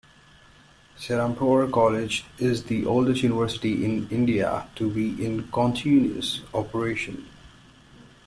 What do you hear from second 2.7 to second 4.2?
oldest university in